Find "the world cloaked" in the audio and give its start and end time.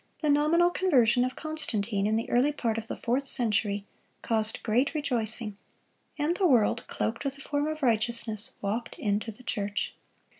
6.37-7.23